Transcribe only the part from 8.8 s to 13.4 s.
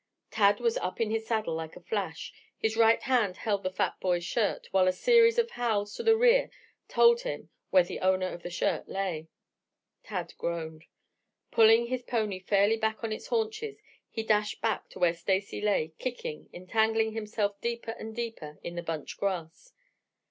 lay. Tad groaned. Pulling his pony fairly back on its